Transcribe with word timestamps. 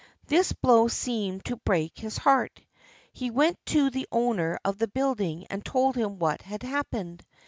This 0.25 0.51
blow 0.51 0.87
seemed 0.87 1.45
to 1.45 1.57
break 1.57 1.95
his 1.99 2.17
heart. 2.17 2.59
He 3.13 3.29
went 3.29 3.63
to 3.67 3.91
the 3.91 4.07
owner 4.11 4.57
of 4.65 4.79
the 4.79 4.87
building 4.87 5.45
and 5.51 5.63
told 5.63 5.95
him 5.95 6.17
what 6.17 6.41
had 6.41 6.63
happened. 6.63 7.23